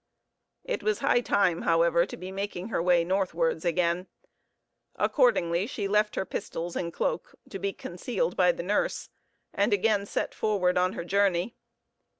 It 0.63 0.81
was 0.81 0.97
high 0.97 1.21
time, 1.21 1.61
however, 1.61 2.07
to 2.07 2.17
be 2.17 2.31
making 2.31 2.69
her 2.69 2.81
way 2.81 3.03
northwards 3.03 3.63
again; 3.63 4.07
accordingly 4.95 5.67
she 5.67 5.87
left 5.87 6.15
her 6.15 6.25
pistols 6.25 6.75
and 6.75 6.91
cloak 6.91 7.35
to 7.51 7.59
be 7.59 7.71
concealed 7.71 8.35
by 8.35 8.51
the 8.51 8.63
nurse, 8.63 9.09
and 9.53 9.73
again 9.73 10.07
set 10.07 10.33
forward 10.33 10.75
on 10.75 10.93
her 10.93 11.05
journey. 11.05 11.53